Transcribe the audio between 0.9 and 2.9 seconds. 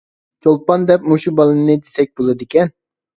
دەپ مۇشۇ بالىنى دېسە بولىدىكەن.